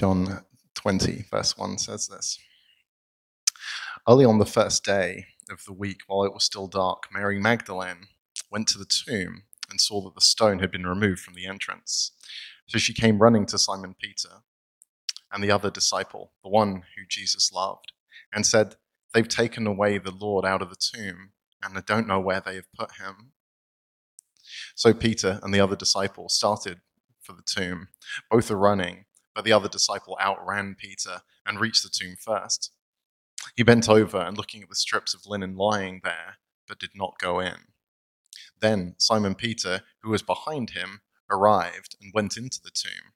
[0.00, 0.46] John
[0.76, 2.38] 20, verse 1 says this
[4.08, 8.06] Early on the first day of the week, while it was still dark, Mary Magdalene
[8.50, 12.12] went to the tomb and saw that the stone had been removed from the entrance.
[12.66, 14.36] So she came running to Simon Peter
[15.30, 17.92] and the other disciple, the one who Jesus loved,
[18.32, 18.76] and said,
[19.12, 21.32] They've taken away the Lord out of the tomb,
[21.62, 23.32] and I don't know where they have put him.
[24.74, 26.80] So Peter and the other disciple started
[27.20, 27.88] for the tomb.
[28.30, 32.72] Both are running, but the other disciple outran Peter and reached the tomb first.
[33.56, 36.36] He bent over and looking at the strips of linen lying there,
[36.68, 37.72] but did not go in.
[38.60, 43.12] Then Simon Peter, who was behind him, arrived and went into the tomb.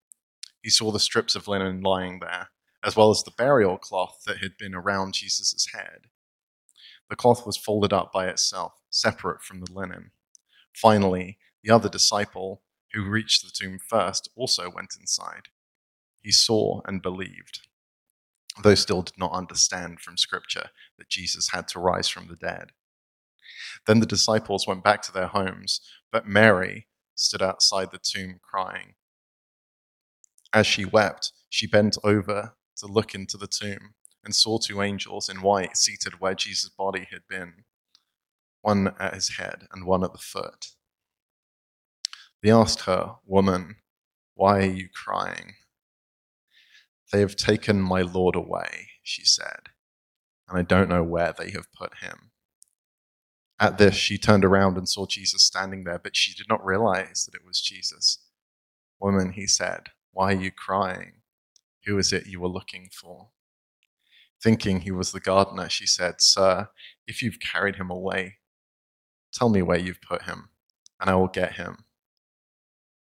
[0.63, 2.49] He saw the strips of linen lying there,
[2.83, 6.07] as well as the burial cloth that had been around Jesus' head.
[7.11, 10.13] The cloth was folded up by itself, separate from the linen.
[10.75, 15.49] Finally, the other disciple, who reached the tomb first, also went inside.
[16.25, 17.69] He saw and believed,
[18.63, 22.71] though still did not understand from Scripture that Jesus had to rise from the dead.
[23.87, 28.95] Then the disciples went back to their homes, but Mary stood outside the tomb crying.
[30.55, 33.95] As she wept, she bent over to look into the tomb
[34.25, 37.65] and saw two angels in white seated where Jesus' body had been,
[38.63, 40.69] one at his head and one at the foot.
[42.43, 43.77] They asked her, Woman,
[44.35, 45.57] why are you crying?
[47.15, 49.69] They have taken my Lord away, she said,
[50.49, 52.33] and I don't know where they have put him.
[53.61, 57.25] At this, she turned around and saw Jesus standing there, but she did not realize
[57.25, 58.19] that it was Jesus.
[58.99, 61.21] Woman, he said, why are you crying?
[61.87, 63.29] Who is it you were looking for?
[64.43, 66.71] Thinking he was the gardener, she said, Sir,
[67.07, 68.39] if you've carried him away,
[69.33, 70.49] tell me where you've put him,
[71.01, 71.85] and I will get him.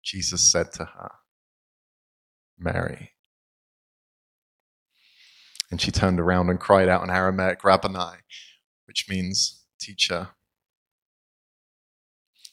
[0.03, 1.13] Jesus said to her,
[2.59, 3.13] Mary.
[5.71, 8.19] And she turned around and cried out in Aramaic, Rabboni,
[8.87, 10.29] which means teacher.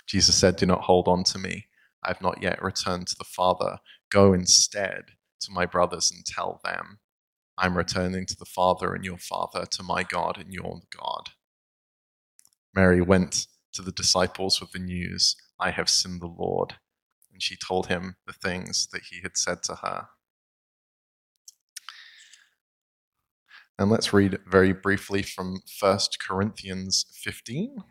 [0.06, 1.66] Jesus said, Do not hold on to me.
[2.04, 3.80] I have not yet returned to the Father.
[4.10, 5.06] Go instead
[5.42, 7.00] to my brothers and tell them,
[7.58, 11.32] I'm returning to the Father and your Father, to my God and your God.
[12.74, 16.76] Mary went to the disciples with the news, I have seen the Lord.
[17.32, 20.08] And she told him the things that he had said to her.
[23.80, 27.84] And let's read very briefly from 1 Corinthians 15.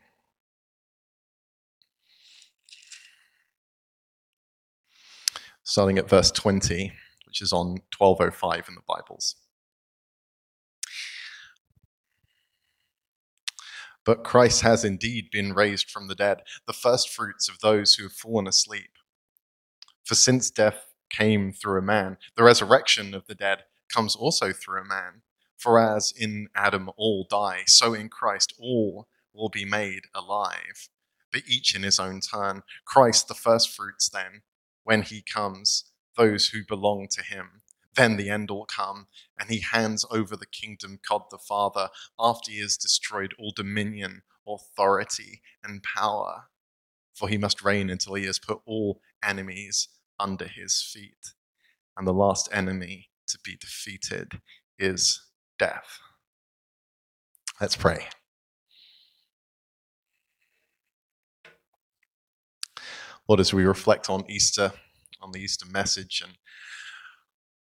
[5.62, 6.92] Starting at verse 20,
[7.26, 9.36] which is on 1205 in the Bibles.
[14.04, 18.12] But Christ has indeed been raised from the dead, the firstfruits of those who have
[18.12, 18.90] fallen asleep.
[20.04, 24.80] For since death came through a man, the resurrection of the dead comes also through
[24.80, 25.22] a man.
[25.56, 30.88] For as in Adam all die, so in Christ all will be made alive,
[31.32, 32.62] but each in his own turn.
[32.84, 34.42] Christ the firstfruits, then,
[34.84, 35.84] when he comes,
[36.16, 37.62] those who belong to him.
[37.94, 39.06] Then the end will come,
[39.38, 41.88] and he hands over the kingdom God the Father
[42.18, 46.44] after he has destroyed all dominion, authority, and power.
[47.14, 49.88] For he must reign until he has put all enemies
[50.20, 51.32] under his feet.
[51.96, 54.40] And the last enemy to be defeated
[54.78, 55.22] is
[55.58, 56.00] death.
[57.60, 58.06] Let's pray.
[63.28, 64.72] Lord, as we reflect on Easter,
[65.20, 66.34] on the Easter message, and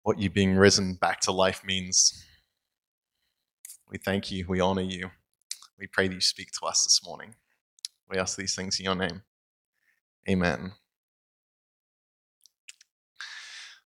[0.02, 2.24] what you being risen back to life means,
[3.90, 5.10] we thank you, we honor you.
[5.78, 7.34] We pray that you speak to us this morning.
[8.08, 9.22] We ask these things in your name.
[10.28, 10.72] Amen.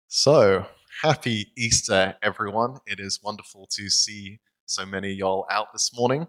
[0.07, 0.65] So,
[1.05, 2.79] happy Easter, everyone.
[2.87, 6.25] It is wonderful to see so many y'all out this morning.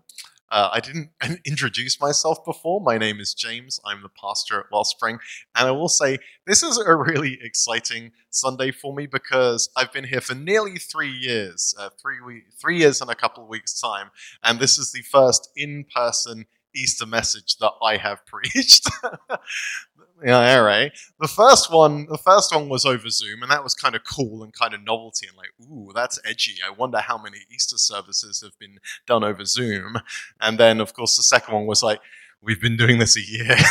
[0.51, 1.13] Uh, I didn't
[1.47, 2.83] introduce myself before.
[2.83, 3.81] My name is James.
[3.87, 5.19] I'm the pastor at Wellspring.
[5.55, 10.05] And I will say, this is a really exciting Sunday for me because I've been
[10.05, 13.81] here for nearly three years, uh, three, week, three years and a couple of weeks'
[13.81, 14.11] time.
[14.43, 16.45] And this is the first in person
[16.77, 18.89] Easter message that I have preached.
[20.25, 20.93] yeah, all right.
[21.21, 24.43] The first one, the first one was over Zoom, and that was kind of cool
[24.43, 26.57] and kind of novelty, and like, ooh, that's edgy.
[26.67, 29.99] I wonder how many Easter services have been done over Zoom.
[30.41, 32.01] And then, of course, the second one was like,
[32.41, 33.57] we've been doing this a year.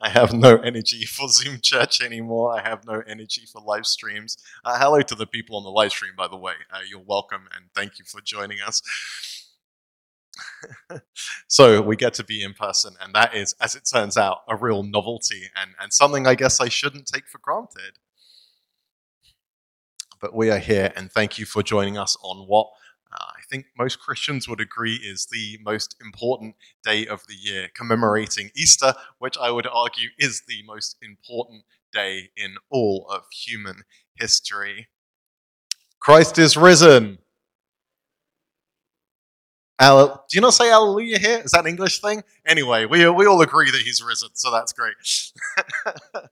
[0.00, 2.52] I have no energy for Zoom church anymore.
[2.58, 4.36] I have no energy for live streams.
[4.64, 6.54] Uh, hello to the people on the live stream, by the way.
[6.72, 8.82] Uh, you're welcome, and thank you for joining us.
[11.48, 14.56] so we get to be in person, and that is, as it turns out, a
[14.56, 17.98] real novelty and, and something I guess I shouldn't take for granted.
[20.20, 22.68] But we are here, and thank you for joining us on what
[23.12, 27.68] uh, I think most Christians would agree is the most important day of the year,
[27.74, 33.82] commemorating Easter, which I would argue is the most important day in all of human
[34.14, 34.88] history.
[36.00, 37.18] Christ is risen.
[39.80, 41.42] Do you not say hallelujah here?
[41.44, 42.22] Is that an English thing?
[42.46, 44.94] Anyway, we, we all agree that he's risen, so that's great.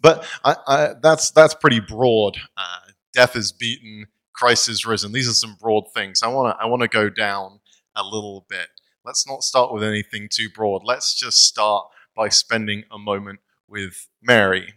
[0.00, 2.38] but I, I, that's, that's pretty broad.
[2.56, 2.78] Uh,
[3.12, 4.06] death is beaten,
[4.36, 5.12] Christ is risen.
[5.12, 6.22] These are some broad things.
[6.22, 7.60] I want to I want to go down
[7.96, 8.68] a little bit.
[9.04, 10.82] Let's not start with anything too broad.
[10.84, 14.74] Let's just start by spending a moment with Mary,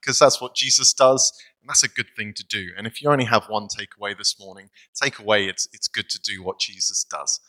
[0.00, 1.32] because uh, that's what Jesus does,
[1.64, 2.72] and that's a good thing to do.
[2.76, 6.20] And if you only have one takeaway this morning, take away it's it's good to
[6.20, 7.40] do what Jesus does.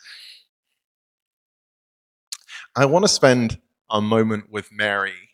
[2.78, 3.60] I want to spend
[3.90, 5.32] a moment with Mary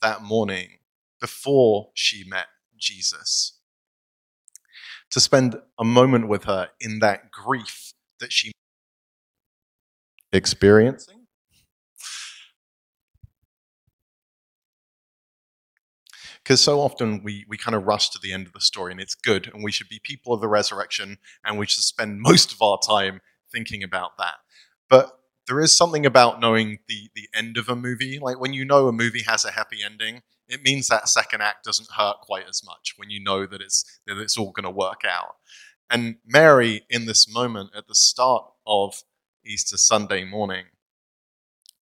[0.00, 0.78] that morning
[1.20, 2.46] before she met
[2.78, 3.58] Jesus
[5.10, 8.52] to spend a moment with her in that grief that she
[10.32, 11.23] experiencing.
[16.44, 19.00] Because so often we, we kind of rush to the end of the story and
[19.00, 22.52] it's good, and we should be people of the resurrection, and we should spend most
[22.52, 23.20] of our time
[23.50, 24.34] thinking about that.
[24.88, 28.18] But there is something about knowing the, the end of a movie.
[28.18, 31.64] Like when you know a movie has a happy ending, it means that second act
[31.64, 34.70] doesn't hurt quite as much when you know that it's that it's all going to
[34.70, 35.36] work out.
[35.90, 39.02] And Mary, in this moment at the start of
[39.44, 40.66] Easter Sunday morning,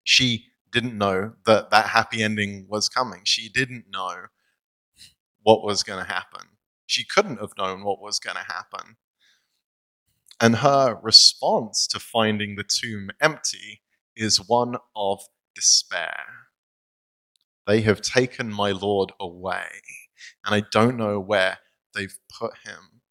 [0.04, 3.22] she didn't know that that happy ending was coming.
[3.24, 4.26] She didn't know
[5.42, 6.48] what was going to happen.
[6.86, 8.96] She couldn't have known what was going to happen.
[10.40, 13.82] And her response to finding the tomb empty
[14.16, 15.20] is one of
[15.54, 16.24] despair.
[17.66, 19.68] They have taken my Lord away,
[20.44, 21.58] and I don't know where
[21.94, 23.02] they've put him.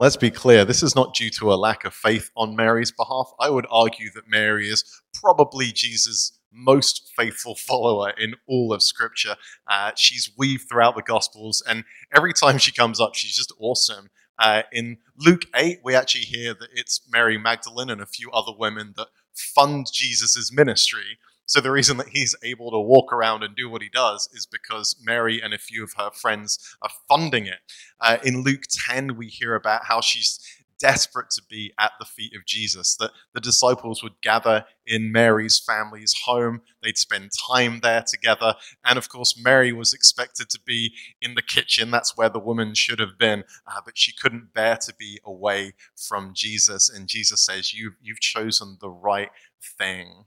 [0.00, 3.30] Let's be clear, this is not due to a lack of faith on Mary's behalf.
[3.38, 4.84] I would argue that Mary is
[5.14, 9.36] probably Jesus' most faithful follower in all of Scripture.
[9.66, 11.84] Uh, she's weaved throughout the Gospels, and
[12.14, 14.10] every time she comes up, she's just awesome.
[14.38, 18.52] Uh, in Luke 8, we actually hear that it's Mary Magdalene and a few other
[18.56, 21.18] women that fund Jesus' ministry.
[21.46, 24.46] So the reason that he's able to walk around and do what he does is
[24.46, 27.58] because Mary and a few of her friends are funding it.
[28.00, 30.40] Uh, in Luke 10, we hear about how she's
[30.82, 35.58] desperate to be at the feet of Jesus, that the disciples would gather in Mary's
[35.58, 36.60] family's home.
[36.82, 38.56] They'd spend time there together.
[38.84, 41.92] And of course, Mary was expected to be in the kitchen.
[41.92, 43.44] That's where the woman should have been.
[43.66, 46.90] Uh, but she couldn't bear to be away from Jesus.
[46.90, 49.30] And Jesus says, you, You've chosen the right
[49.78, 50.24] thing.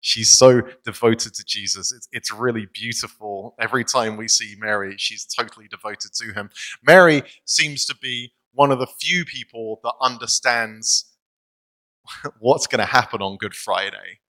[0.00, 1.92] She's so devoted to Jesus.
[1.92, 3.54] It's, it's really beautiful.
[3.60, 6.50] Every time we see Mary, she's totally devoted to him.
[6.82, 11.06] Mary seems to be one of the few people that understands
[12.38, 14.20] what's going to happen on Good Friday.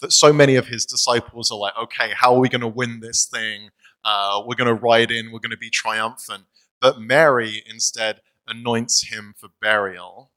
[0.00, 3.00] That so many of his disciples are like, okay, how are we going to win
[3.00, 3.70] this thing?
[4.04, 6.44] Uh, we're going to ride in, we're going to be triumphant.
[6.80, 10.30] But Mary instead anoints him for burial.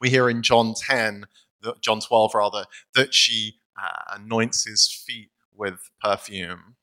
[0.00, 1.26] We hear in John 10,
[1.62, 6.76] that, John 12 rather, that she uh, anoints his feet with perfume.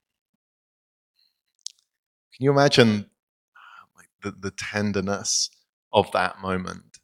[2.36, 3.12] Can you imagine
[4.24, 5.50] the, the tenderness
[5.92, 6.98] of that moment.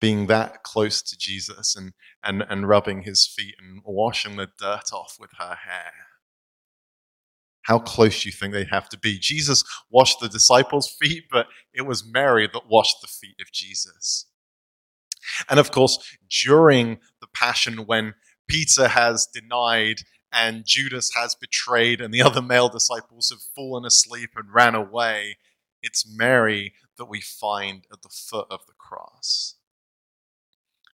[0.00, 4.92] Being that close to Jesus and, and, and rubbing his feet and washing the dirt
[4.92, 5.92] off with her hair.
[7.62, 9.18] How close do you think they have to be?
[9.18, 14.26] Jesus washed the disciples' feet, but it was Mary that washed the feet of Jesus.
[15.48, 15.98] And of course,
[16.28, 18.14] during the Passion, when
[18.48, 20.02] Peter has denied
[20.34, 25.38] and Judas has betrayed, and the other male disciples have fallen asleep and ran away,
[25.80, 29.54] it's Mary that we find at the foot of the cross.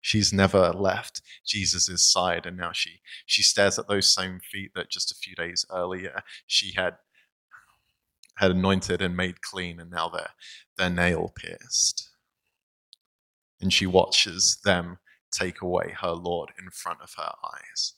[0.02, 4.90] She's never left Jesus' side, and now she, she stares at those same feet that
[4.90, 6.96] just a few days earlier she had
[8.36, 10.30] had anointed and made clean, and now they're,
[10.78, 12.08] they're nail pierced.
[13.60, 14.98] And she watches them
[15.30, 17.94] take away her Lord in front of her eyes.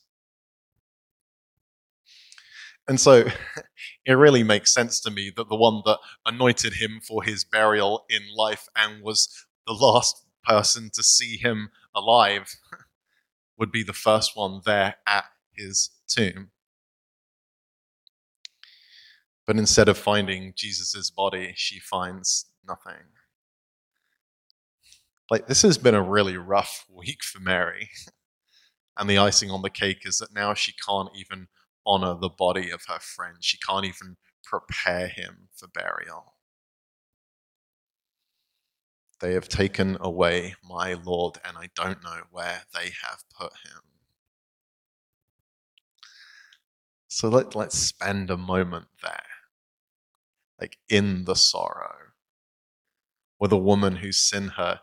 [2.87, 3.25] And so
[4.05, 8.05] it really makes sense to me that the one that anointed him for his burial
[8.09, 12.55] in life and was the last person to see him alive
[13.57, 16.49] would be the first one there at his tomb.
[19.45, 23.03] But instead of finding Jesus' body, she finds nothing.
[25.29, 27.89] Like, this has been a really rough week for Mary.
[28.95, 31.47] And the icing on the cake is that now she can't even
[31.85, 33.37] honor the body of her friend.
[33.41, 36.35] She can't even prepare him for burial.
[39.19, 43.81] They have taken away my Lord, and I don't know where they have put him.
[47.07, 49.23] So let, let's spend a moment there,
[50.59, 51.95] like in the sorrow,
[53.39, 54.81] with a woman who's seen her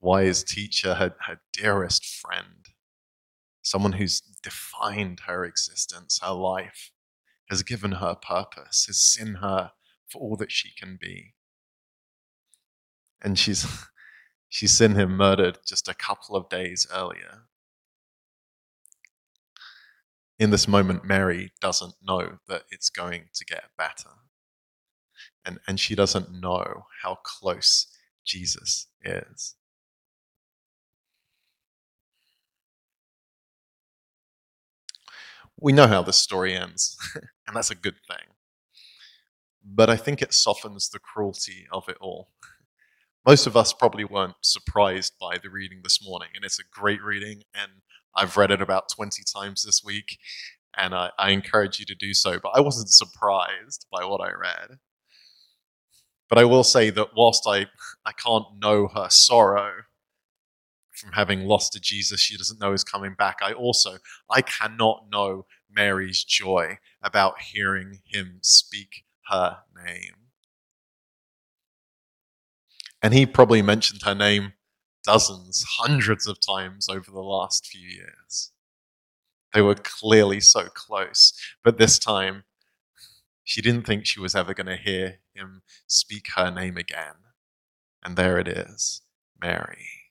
[0.00, 2.63] wise teacher, her, her dearest friend,
[3.64, 6.92] someone who's defined her existence, her life,
[7.50, 9.72] has given her purpose, has seen her
[10.06, 11.34] for all that she can be.
[13.20, 13.66] And she's
[14.48, 17.46] she's seen him murdered just a couple of days earlier.
[20.38, 24.10] In this moment, Mary doesn't know that it's going to get better.
[25.44, 27.86] And, and she doesn't know how close
[28.24, 29.54] Jesus is.
[35.64, 36.94] We know how this story ends,
[37.46, 38.34] and that's a good thing.
[39.64, 42.28] But I think it softens the cruelty of it all.
[43.26, 47.02] Most of us probably weren't surprised by the reading this morning, and it's a great
[47.02, 47.72] reading, and
[48.14, 50.18] I've read it about 20 times this week,
[50.76, 52.38] and I, I encourage you to do so.
[52.38, 54.78] But I wasn't surprised by what I read.
[56.28, 57.68] But I will say that whilst I,
[58.04, 59.72] I can't know her sorrow,
[61.04, 63.38] from having lost to Jesus, she doesn't know is coming back.
[63.42, 63.98] I also,
[64.30, 70.14] I cannot know Mary's joy about hearing him speak her name.
[73.02, 74.54] And he probably mentioned her name
[75.04, 78.52] dozens, hundreds of times over the last few years.
[79.52, 82.44] They were clearly so close, but this time
[83.44, 87.16] she didn't think she was ever going to hear him speak her name again.
[88.02, 89.02] And there it is
[89.38, 90.03] Mary.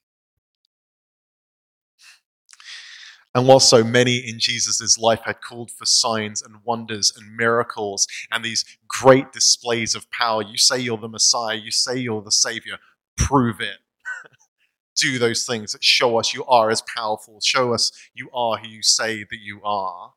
[3.36, 8.08] And while so many in Jesus' life had called for signs and wonders and miracles
[8.32, 12.32] and these great displays of power, you say you're the Messiah, you say you're the
[12.32, 12.78] Savior,
[13.18, 13.78] prove it.
[14.96, 18.68] Do those things that show us you are as powerful, show us you are who
[18.68, 20.14] you say that you are.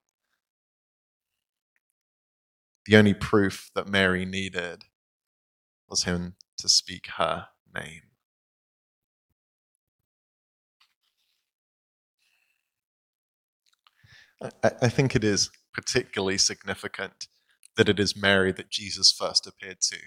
[2.84, 4.84] The only proof that Mary needed
[5.88, 8.02] was him to speak her name.
[14.42, 14.50] I,
[14.82, 17.28] I think it is particularly significant
[17.76, 19.98] that it is Mary that Jesus first appeared to.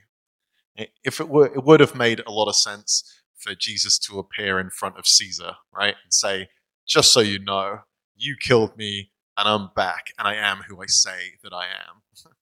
[1.04, 3.04] If it were, it would have made a lot of sense
[3.38, 6.50] for Jesus to appear in front of Caesar, right, and say,
[6.88, 7.82] "Just so you know,
[8.16, 12.02] you killed me, and I'm back, and I am who I say that I am."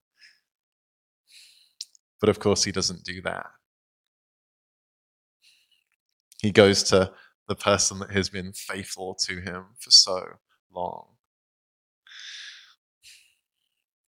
[2.20, 3.48] but of course, he doesn't do that.
[6.42, 7.14] He goes to
[7.48, 10.38] the person that has been faithful to him for so
[10.72, 11.17] long.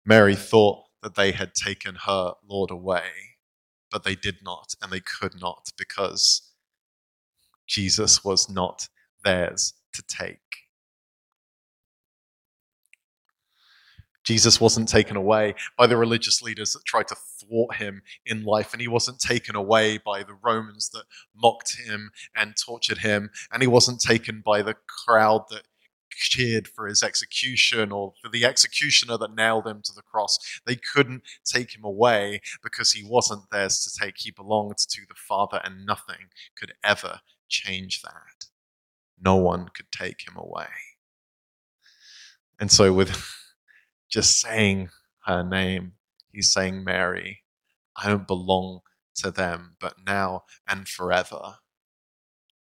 [0.08, 3.10] Mary thought that they had taken her Lord away,
[3.92, 6.54] but they did not, and they could not because
[7.68, 8.88] Jesus was not
[9.26, 10.40] theirs to take.
[14.24, 18.72] Jesus wasn't taken away by the religious leaders that tried to thwart him in life,
[18.72, 21.04] and he wasn't taken away by the Romans that
[21.36, 25.64] mocked him and tortured him, and he wasn't taken by the crowd that
[26.12, 30.38] cheered for his execution or for the executioner that nailed him to the cross.
[30.66, 34.16] They couldn't take him away because he wasn't theirs to take.
[34.18, 38.48] He belonged to the Father, and nothing could ever change that.
[39.20, 40.68] No one could take him away.
[42.60, 43.34] And so, with
[44.10, 44.90] just saying
[45.26, 45.94] her name,
[46.32, 47.44] he's saying, Mary,
[47.96, 48.82] I don't belong
[49.16, 51.58] to them, but now and forever,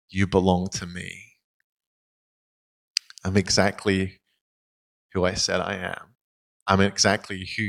[0.09, 1.28] you belong to me.
[3.23, 4.19] I'm exactly
[5.13, 6.15] who I said I am.
[6.67, 7.63] I'm exactly who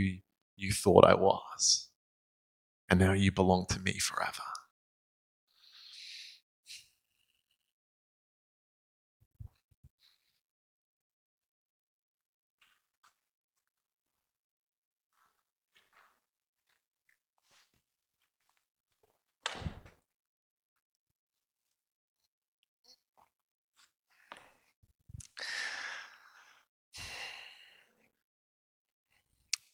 [0.57, 1.88] you thought I was.
[2.88, 4.42] And now you belong to me forever.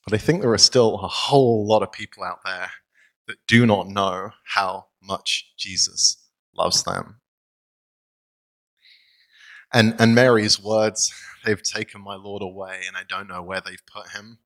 [0.06, 2.70] But I think there are still a whole lot of people out there
[3.26, 7.20] that do not know how much Jesus loves them.
[9.72, 11.12] And, and Mary's words,
[11.44, 14.38] they've taken my Lord away, and I don't know where they've put him.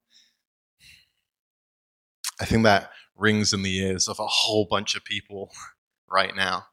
[2.41, 5.53] I think that rings in the ears of a whole bunch of people
[6.11, 6.65] right now.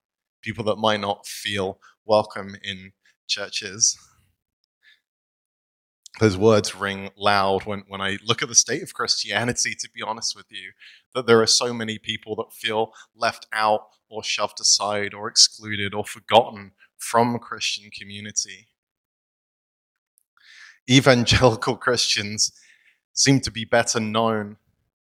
[0.41, 2.93] People that might not feel welcome in
[3.27, 3.97] church is.
[6.19, 10.01] Those words ring loud when, when I look at the state of Christianity, to be
[10.01, 10.71] honest with you,
[11.13, 15.93] that there are so many people that feel left out or shoved aside or excluded
[15.93, 18.67] or forgotten from Christian community.
[20.89, 22.51] Evangelical Christians
[23.13, 24.57] seem to be better known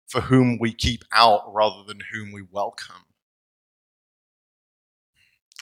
[0.08, 3.04] for whom we keep out rather than whom we welcome.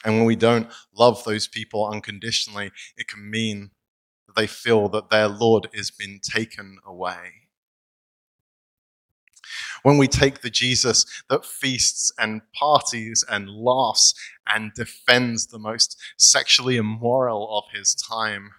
[0.04, 3.70] And when we don't love those people unconditionally, it can mean
[4.35, 7.45] they feel that their Lord has been taken away.
[9.83, 14.14] When we take the Jesus that feasts and parties and laughs
[14.47, 18.53] and defends the most sexually immoral of his time,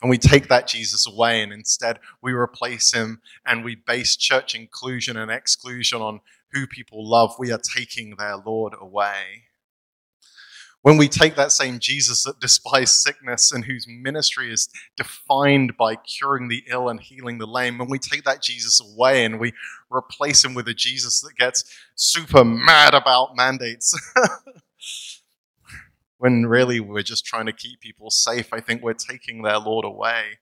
[0.00, 4.54] and we take that Jesus away and instead we replace him and we base church
[4.54, 6.20] inclusion and exclusion on
[6.52, 9.44] who people love, we are taking their Lord away.
[10.82, 15.94] When we take that same Jesus that despised sickness and whose ministry is defined by
[15.94, 19.52] curing the ill and healing the lame, when we take that Jesus away and we
[19.90, 23.96] replace him with a Jesus that gets super mad about mandates,
[26.18, 29.84] when really we're just trying to keep people safe, I think we're taking their Lord
[29.84, 30.38] away.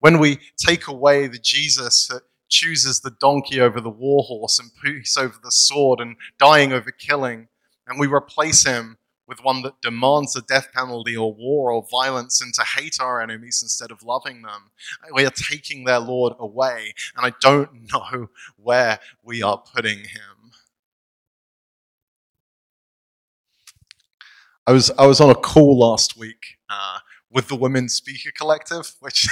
[0.00, 4.70] When we take away the Jesus that chooses the donkey over the war horse and
[4.82, 7.48] peace over the sword and dying over killing,
[7.86, 12.40] and we replace him with one that demands the death penalty or war or violence
[12.40, 14.70] and to hate our enemies instead of loving them.
[15.12, 20.36] We are taking their Lord away, and I don't know where we are putting him.
[24.66, 26.98] I was I was on a call last week uh,
[27.30, 29.28] with the Women's Speaker Collective, which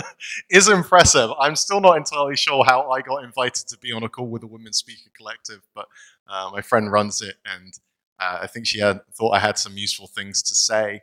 [0.50, 1.30] is impressive.
[1.40, 4.42] I'm still not entirely sure how I got invited to be on a call with
[4.42, 5.86] the Women's Speaker Collective, but
[6.28, 7.72] uh, my friend runs it, and
[8.24, 11.02] uh, I think she had, thought I had some useful things to say.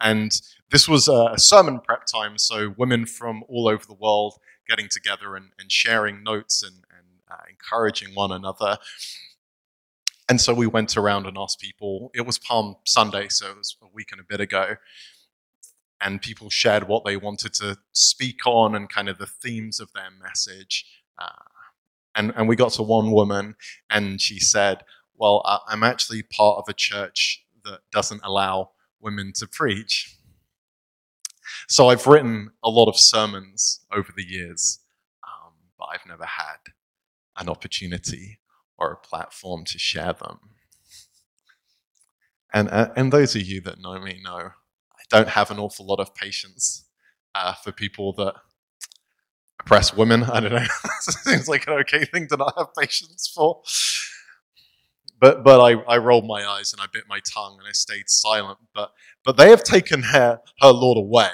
[0.00, 0.30] And
[0.70, 4.34] this was a sermon prep time, so women from all over the world
[4.68, 8.78] getting together and, and sharing notes and, and uh, encouraging one another.
[10.28, 12.10] And so we went around and asked people.
[12.12, 14.76] It was Palm Sunday, so it was a week and a bit ago.
[16.00, 19.92] And people shared what they wanted to speak on and kind of the themes of
[19.94, 20.84] their message.
[21.18, 21.44] Uh,
[22.16, 23.54] and, and we got to one woman,
[23.88, 24.82] and she said,
[25.18, 30.16] well, I'm actually part of a church that doesn't allow women to preach.
[31.68, 34.80] So I've written a lot of sermons over the years,
[35.24, 36.58] um, but I've never had
[37.38, 38.38] an opportunity
[38.78, 40.38] or a platform to share them.
[42.52, 44.50] And, uh, and those of you that know me know
[44.92, 46.84] I don't have an awful lot of patience
[47.34, 48.34] uh, for people that
[49.60, 50.24] oppress women.
[50.24, 50.66] I don't know.
[51.00, 53.62] Seems like an okay thing to not have patience for
[55.20, 58.08] but but I, I rolled my eyes and I bit my tongue and I stayed
[58.08, 58.58] silent.
[58.74, 58.92] But
[59.24, 61.30] but they have taken her her Lord away.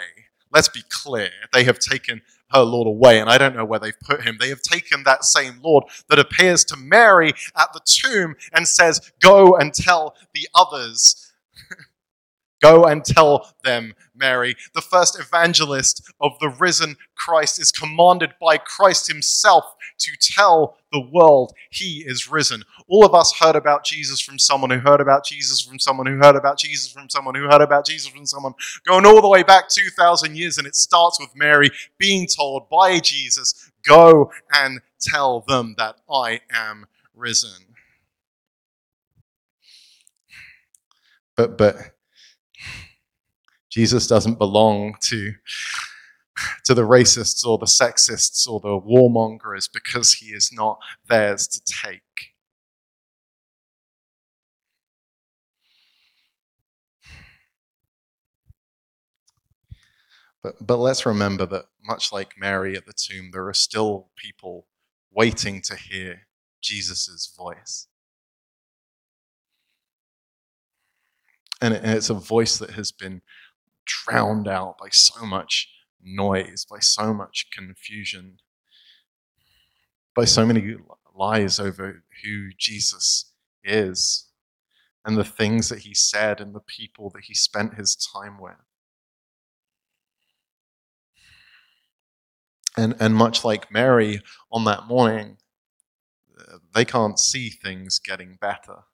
[0.53, 1.31] Let's be clear.
[1.53, 4.37] They have taken her Lord away, and I don't know where they've put him.
[4.38, 9.12] They have taken that same Lord that appears to Mary at the tomb and says,
[9.21, 11.32] Go and tell the others.
[12.62, 14.55] Go and tell them, Mary.
[14.72, 21.01] The first evangelist of the risen Christ is commanded by Christ himself to tell the
[21.12, 22.62] world he is risen.
[22.88, 26.18] All of us heard about Jesus from someone who heard about Jesus from someone who
[26.18, 28.55] heard about Jesus from someone who heard about Jesus from someone,
[28.87, 30.57] going all the way back 2,000 years.
[30.57, 36.40] And it starts with Mary being told by Jesus, Go and tell them that I
[36.53, 37.75] am risen.
[41.37, 41.77] But, but
[43.73, 45.33] Jesus doesn't belong to
[46.65, 51.61] to the racists or the sexists or the warmongers because he is not theirs to
[51.65, 52.03] take.
[60.43, 64.67] But, but let's remember that, much like Mary at the tomb, there are still people
[65.11, 66.23] waiting to hear
[66.61, 67.87] Jesus' voice.
[71.61, 73.23] And it's a voice that has been
[73.87, 75.68] drowned out by so much
[76.03, 78.38] noise, by so much confusion,
[80.14, 80.77] by so many
[81.14, 83.33] lies over who Jesus
[83.64, 84.29] is
[85.05, 88.55] and the things that he said and the people that he spent his time with.
[92.77, 95.37] And, and much like Mary on that morning,
[96.75, 98.85] they can't see things getting better.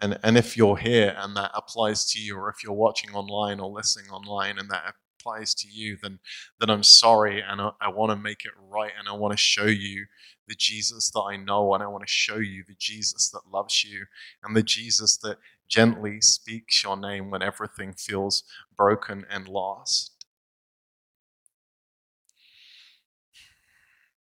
[0.00, 3.60] And, and if you're here and that applies to you, or if you're watching online
[3.60, 6.18] or listening online and that applies to you, then,
[6.60, 9.38] then I'm sorry and I, I want to make it right and I want to
[9.38, 10.04] show you
[10.48, 13.84] the Jesus that I know and I want to show you the Jesus that loves
[13.84, 14.04] you
[14.44, 18.44] and the Jesus that gently speaks your name when everything feels
[18.76, 20.12] broken and lost.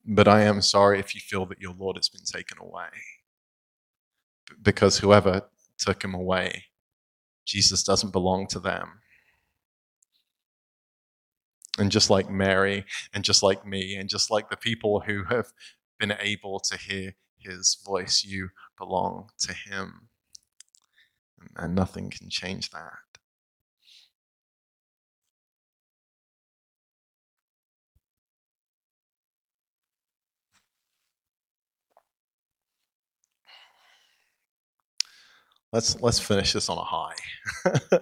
[0.08, 2.88] But I am sorry if you feel that your Lord has been taken away.
[4.62, 6.66] Because whoever took him away,
[7.46, 9.02] Jesus doesn't belong to them.
[11.78, 15.48] And just like Mary, and just like me, and just like the people who have
[16.00, 20.10] been able to hear his voice, you belong to him.
[21.58, 22.94] And nothing can change that.
[35.76, 37.16] Let's let's finish this on a high.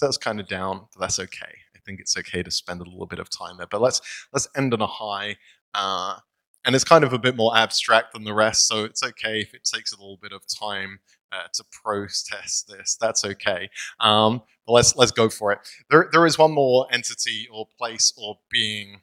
[0.00, 1.54] that's kind of down, but that's okay.
[1.76, 3.66] I think it's okay to spend a little bit of time there.
[3.70, 4.00] But let's
[4.32, 5.36] let's end on a high.
[5.74, 6.16] Uh,
[6.64, 9.52] and it's kind of a bit more abstract than the rest, so it's okay if
[9.52, 11.00] it takes a little bit of time
[11.32, 12.96] uh, to process this.
[13.00, 13.68] That's okay.
[14.00, 15.58] Um, but let's let's go for it.
[15.90, 19.00] There there is one more entity or place or being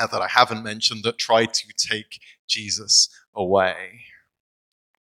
[0.00, 4.00] uh, that I haven't mentioned that tried to take Jesus away,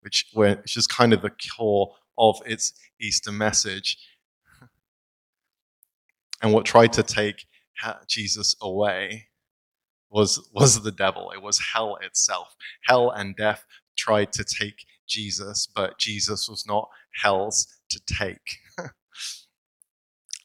[0.02, 3.98] which which is kind of the core of its Easter message.
[6.42, 7.46] And what tried to take
[8.08, 9.28] Jesus away
[10.10, 11.32] was, was the devil.
[11.32, 12.56] It was hell itself.
[12.84, 13.66] Hell and death
[13.98, 16.90] tried to take Jesus, but Jesus was not
[17.22, 18.58] hell's to take.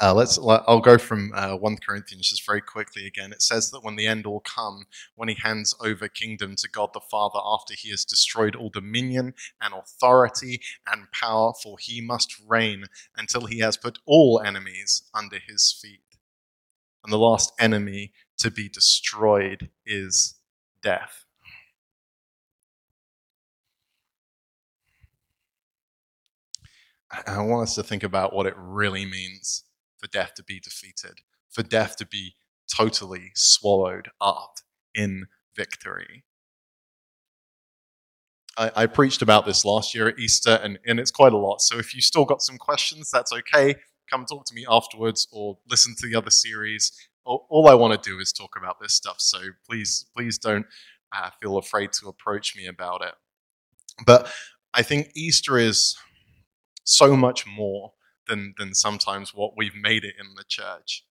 [0.03, 0.37] Uh, let's.
[0.37, 3.31] I'll go from uh, 1 Corinthians just very quickly again.
[3.31, 6.91] It says that when the end will come, when he hands over kingdom to God
[6.93, 10.61] the Father after he has destroyed all dominion and authority
[10.91, 12.87] and power, for he must reign
[13.17, 16.01] until he has put all enemies under his feet.
[17.05, 20.35] And the last enemy to be destroyed is
[20.83, 21.27] death.
[27.29, 29.63] I want us to think about what it really means
[30.03, 32.35] for death to be defeated, for death to be
[32.75, 34.57] totally swallowed up
[34.95, 36.25] in victory.
[38.59, 41.63] I, I, preached about this last year at Easter, and, and it's quite a lot.
[41.63, 43.77] So if you still got some questions, that's okay.
[44.11, 46.93] Come talk to me afterwards or listen to the other series.
[47.25, 49.17] All, I want to do is talk about this stuff.
[49.21, 50.67] So please, please don't
[51.17, 53.15] uh, feel afraid to approach me about it.
[54.05, 54.31] But
[54.75, 55.97] I think Easter is
[56.85, 57.93] so much more
[58.29, 61.05] than than sometimes what we've made it in the church.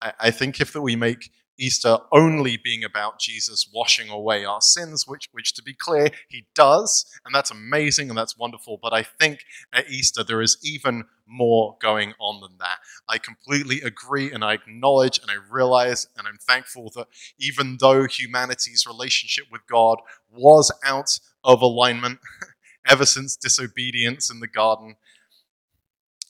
[0.00, 4.60] I, I think if that we make Easter only being about Jesus washing away our
[4.60, 8.78] sins, which, which to be clear, he does, and that's amazing and that's wonderful.
[8.80, 9.40] But I think
[9.72, 12.78] at Easter there is even more going on than that.
[13.08, 17.08] I completely agree and I acknowledge and I realize and I'm thankful that
[17.38, 19.98] even though humanity's relationship with God
[20.30, 22.20] was out of alignment
[22.86, 24.94] ever since disobedience in the garden,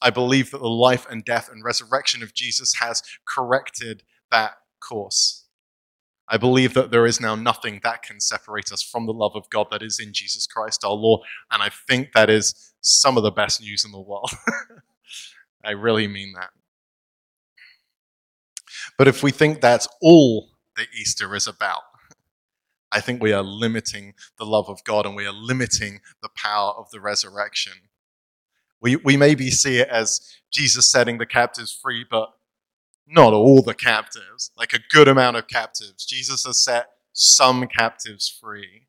[0.01, 5.47] I believe that the life and death and resurrection of Jesus has corrected that course.
[6.29, 9.49] I believe that there is now nothing that can separate us from the love of
[9.49, 11.23] God that is in Jesus Christ our Lord.
[11.51, 14.31] And I think that is some of the best news in the world.
[15.65, 16.51] I really mean that.
[18.99, 21.83] But if we think that's all that Easter is about,
[22.93, 26.73] I think we are limiting the love of God and we are limiting the power
[26.73, 27.73] of the resurrection.
[28.81, 32.31] We, we maybe see it as Jesus setting the captives free, but
[33.07, 36.05] not all the captives, like a good amount of captives.
[36.05, 38.87] Jesus has set some captives free.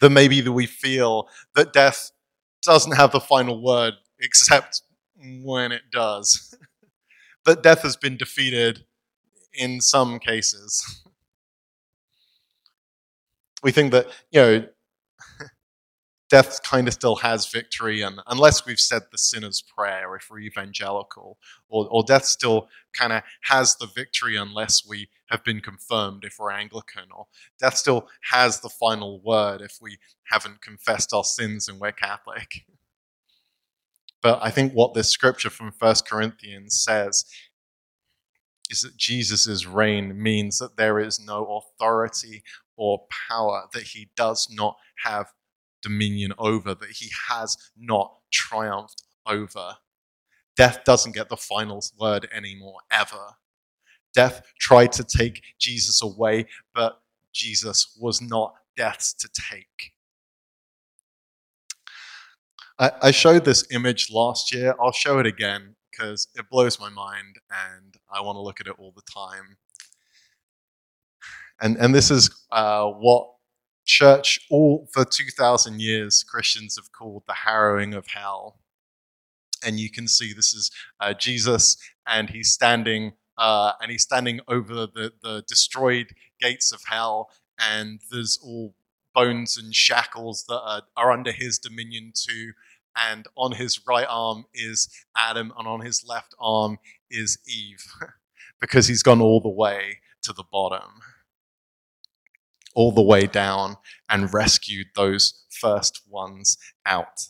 [0.00, 2.12] That maybe that we feel that death
[2.62, 4.82] doesn't have the final word except
[5.16, 6.54] when it does.
[7.44, 8.84] that death has been defeated
[9.52, 11.02] in some cases.
[13.62, 14.66] we think that, you know,
[16.32, 20.38] death kind of still has victory, and unless we've said the sinner's prayer, if we're
[20.38, 21.36] evangelical,
[21.68, 26.36] or, or death still kind of has the victory unless we have been confirmed if
[26.38, 27.26] we're Anglican, or
[27.60, 29.98] death still has the final word if we
[30.30, 32.64] haven't confessed our sins and we're Catholic.
[34.22, 37.26] But I think what this scripture from 1 Corinthians says
[38.70, 42.42] is that Jesus' reign means that there is no authority
[42.74, 45.26] or power that he does not have
[45.82, 49.74] dominion over, that he has not triumphed over.
[50.56, 53.36] Death doesn't get the final word anymore, ever.
[54.14, 57.00] Death tried to take Jesus away, but
[57.32, 59.92] Jesus was not death's to take.
[62.78, 64.74] I, I showed this image last year.
[64.80, 68.66] I'll show it again because it blows my mind and I want to look at
[68.66, 69.56] it all the time.
[71.60, 73.28] And, and this is uh, what
[73.92, 78.60] church all for 2,000 years Christians have called the harrowing of hell.
[79.64, 81.76] and you can see this is uh, Jesus,
[82.06, 86.08] and he's standing uh, and he's standing over the, the destroyed
[86.40, 88.74] gates of hell, and there's all
[89.14, 92.52] bones and shackles that are, are under his dominion too.
[92.96, 96.78] And on his right arm is Adam, and on his left arm
[97.10, 97.86] is Eve,
[98.60, 101.00] because he's gone all the way to the bottom,
[102.74, 103.76] all the way down,
[104.08, 107.28] and rescued those first ones out.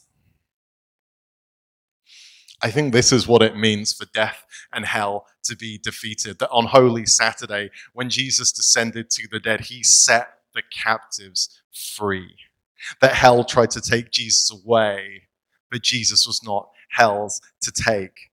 [2.63, 6.39] I think this is what it means for death and hell to be defeated.
[6.39, 12.37] That on Holy Saturday, when Jesus descended to the dead, he set the captives free.
[13.01, 15.23] That hell tried to take Jesus away,
[15.71, 18.31] but Jesus was not hell's to take.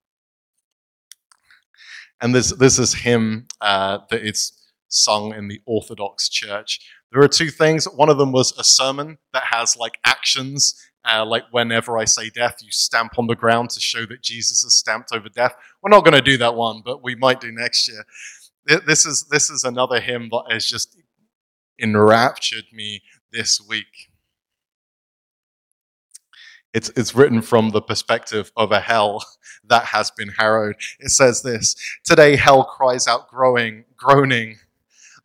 [2.22, 4.52] And this, this is hymn uh, that it's
[4.90, 6.80] sung in the Orthodox Church.
[7.12, 7.86] There are two things.
[7.86, 12.30] One of them was a sermon that has like actions uh, like whenever I say
[12.30, 15.56] death, you stamp on the ground to show that Jesus has stamped over death.
[15.82, 18.06] We're not going to do that one, but we might do next year.
[18.86, 20.98] This is this is another hymn that has just
[21.82, 24.12] enraptured me this week.
[26.72, 29.26] It's, it's written from the perspective of a hell
[29.64, 30.76] that has been harrowed.
[31.00, 34.58] It says this Today, hell cries out, growing, groaning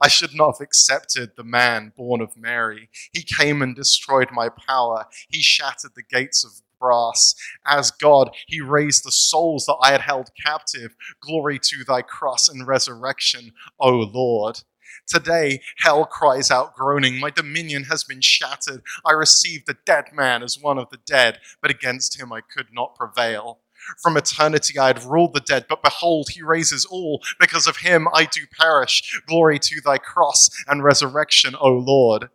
[0.01, 2.89] I should not have accepted the man born of Mary.
[3.13, 5.07] He came and destroyed my power.
[5.29, 7.35] He shattered the gates of brass.
[7.67, 10.95] As God, he raised the souls that I had held captive.
[11.21, 14.61] Glory to thy cross and resurrection, O Lord.
[15.07, 18.83] Today, hell cries out, groaning, My dominion has been shattered.
[19.05, 22.69] I received the dead man as one of the dead, but against him I could
[22.73, 23.61] not prevail.
[24.03, 27.23] From eternity I had ruled the dead, but behold, he raises all.
[27.39, 29.21] Because of him I do perish.
[29.27, 32.31] Glory to thy cross and resurrection, O Lord.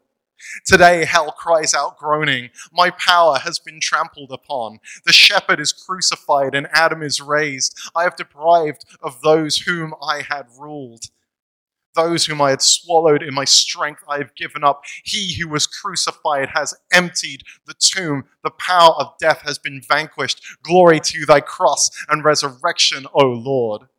[0.66, 4.80] Today, hell cries out, groaning, My power has been trampled upon.
[5.06, 7.78] The shepherd is crucified, and Adam is raised.
[7.96, 11.06] I have deprived of those whom I had ruled.
[12.00, 14.84] Those whom I had swallowed in my strength, I have given up.
[15.04, 18.24] He who was crucified has emptied the tomb.
[18.42, 20.42] The power of death has been vanquished.
[20.64, 23.90] Glory to thy cross and resurrection, O Lord.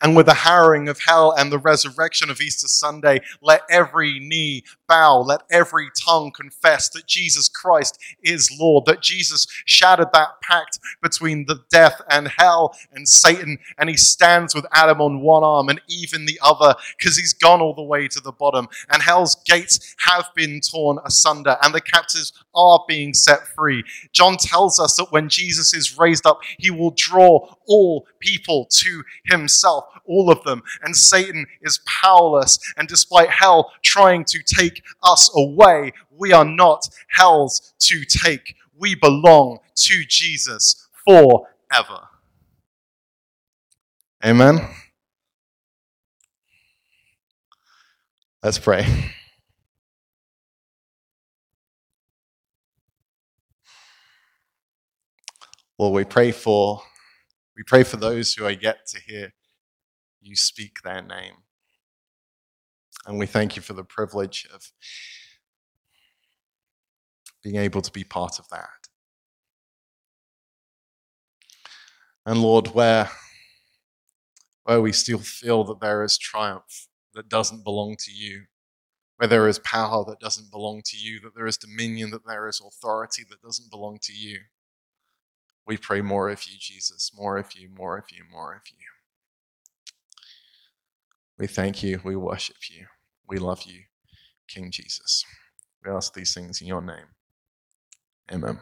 [0.00, 4.64] And with the harrowing of hell and the resurrection of Easter Sunday, let every knee
[4.88, 10.78] bow, let every tongue confess that Jesus Christ is Lord, that Jesus shattered that pact
[11.02, 15.68] between the death and hell and Satan, and he stands with Adam on one arm
[15.68, 18.68] and Eve in the other, because he's gone all the way to the bottom.
[18.90, 23.84] And hell's gates have been torn asunder, and the captives are being set free.
[24.12, 29.02] John tells us that when Jesus is raised up, he will draw all people to
[29.24, 30.62] himself, all of them.
[30.82, 32.58] And Satan is powerless.
[32.76, 38.56] And despite hell trying to take us away, we are not hell's to take.
[38.78, 42.08] We belong to Jesus forever.
[44.24, 44.58] Amen.
[48.42, 49.12] Let's pray.
[55.78, 56.80] Lord, we pray for
[57.56, 59.32] we pray for those who are yet to hear
[60.20, 61.34] you speak their name.
[63.06, 64.72] And we thank you for the privilege of
[67.42, 68.68] being able to be part of that.
[72.26, 73.08] And Lord, where,
[74.64, 78.42] where we still feel that there is triumph that doesn't belong to you,
[79.16, 82.48] where there is power that doesn't belong to you, that there is dominion, that there
[82.48, 84.40] is authority that doesn't belong to you.
[85.66, 88.86] We pray more of you, Jesus, more of you, more of you, more of you.
[91.38, 92.86] We thank you, we worship you,
[93.28, 93.82] we love you,
[94.48, 95.24] King Jesus.
[95.84, 97.08] We ask these things in your name.
[98.32, 98.58] Amen.